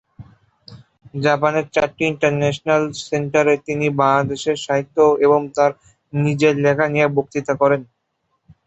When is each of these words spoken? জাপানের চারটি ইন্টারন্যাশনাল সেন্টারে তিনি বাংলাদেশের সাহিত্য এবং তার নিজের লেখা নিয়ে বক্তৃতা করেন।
জাপানের 1.21 1.65
চারটি 1.73 2.03
ইন্টারন্যাশনাল 2.11 2.81
সেন্টারে 3.03 3.55
তিনি 3.67 3.85
বাংলাদেশের 3.99 4.57
সাহিত্য 4.65 4.95
এবং 5.25 5.39
তার 5.55 5.71
নিজের 6.13 6.53
লেখা 6.65 6.85
নিয়ে 6.87 7.07
বক্তৃতা 7.17 7.53
করেন। 7.61 7.81